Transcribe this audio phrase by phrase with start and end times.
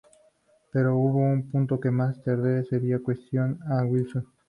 [0.73, 4.25] Pero hubo un punto que más tarde sería cuestionado a Wilson.